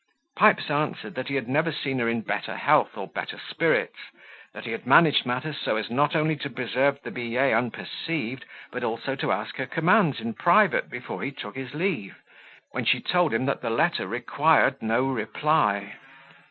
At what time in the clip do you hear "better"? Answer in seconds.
2.21-2.55, 3.05-3.37